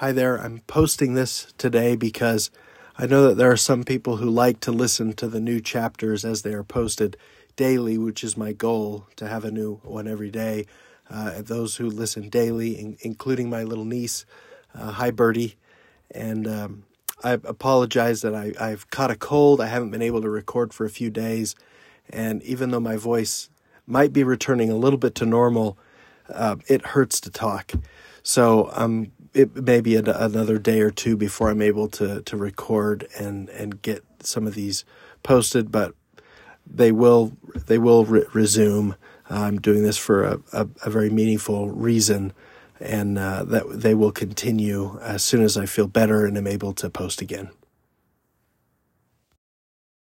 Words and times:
Hi 0.00 0.12
there. 0.12 0.36
I'm 0.36 0.60
posting 0.68 1.14
this 1.14 1.52
today 1.58 1.96
because 1.96 2.52
I 2.96 3.06
know 3.06 3.26
that 3.26 3.36
there 3.36 3.50
are 3.50 3.56
some 3.56 3.82
people 3.82 4.18
who 4.18 4.30
like 4.30 4.60
to 4.60 4.70
listen 4.70 5.12
to 5.14 5.26
the 5.26 5.40
new 5.40 5.60
chapters 5.60 6.24
as 6.24 6.42
they 6.42 6.52
are 6.54 6.62
posted 6.62 7.16
daily, 7.56 7.98
which 7.98 8.22
is 8.22 8.36
my 8.36 8.52
goal 8.52 9.08
to 9.16 9.26
have 9.26 9.44
a 9.44 9.50
new 9.50 9.80
one 9.82 10.06
every 10.06 10.30
day. 10.30 10.66
Uh, 11.10 11.42
those 11.42 11.78
who 11.78 11.90
listen 11.90 12.28
daily, 12.28 12.78
in, 12.78 12.96
including 13.00 13.50
my 13.50 13.64
little 13.64 13.84
niece, 13.84 14.24
uh, 14.72 14.92
hi 14.92 15.10
Birdie, 15.10 15.56
and 16.12 16.46
um, 16.46 16.84
I 17.24 17.32
apologize 17.32 18.22
that 18.22 18.36
I, 18.36 18.52
I've 18.60 18.88
caught 18.90 19.10
a 19.10 19.16
cold. 19.16 19.60
I 19.60 19.66
haven't 19.66 19.90
been 19.90 20.00
able 20.00 20.22
to 20.22 20.30
record 20.30 20.72
for 20.72 20.86
a 20.86 20.90
few 20.90 21.10
days, 21.10 21.56
and 22.08 22.40
even 22.44 22.70
though 22.70 22.78
my 22.78 22.96
voice 22.96 23.50
might 23.84 24.12
be 24.12 24.22
returning 24.22 24.70
a 24.70 24.76
little 24.76 25.00
bit 25.00 25.16
to 25.16 25.26
normal, 25.26 25.76
uh, 26.32 26.54
it 26.68 26.86
hurts 26.86 27.18
to 27.22 27.30
talk. 27.30 27.72
So 28.22 28.70
um, 28.74 29.10
it 29.34 29.54
may 29.56 29.80
be 29.80 29.96
an, 29.96 30.08
another 30.08 30.58
day 30.58 30.80
or 30.80 30.90
two 30.90 31.16
before 31.16 31.50
I'm 31.50 31.62
able 31.62 31.88
to 31.88 32.22
to 32.22 32.36
record 32.36 33.06
and 33.18 33.48
and 33.50 33.80
get 33.82 34.04
some 34.20 34.46
of 34.46 34.54
these 34.54 34.84
posted, 35.22 35.70
but 35.70 35.94
they 36.66 36.92
will 36.92 37.36
they 37.66 37.78
will 37.78 38.04
re- 38.04 38.24
resume. 38.32 38.94
I'm 39.30 39.60
doing 39.60 39.82
this 39.82 39.98
for 39.98 40.24
a, 40.24 40.40
a, 40.52 40.68
a 40.86 40.90
very 40.90 41.10
meaningful 41.10 41.68
reason, 41.70 42.32
and 42.80 43.18
uh, 43.18 43.44
that 43.44 43.64
they 43.82 43.94
will 43.94 44.12
continue 44.12 44.98
as 45.02 45.22
soon 45.22 45.42
as 45.42 45.56
I 45.58 45.66
feel 45.66 45.86
better 45.86 46.24
and 46.24 46.36
am 46.38 46.46
able 46.46 46.72
to 46.74 46.88
post 46.88 47.20
again. 47.20 47.50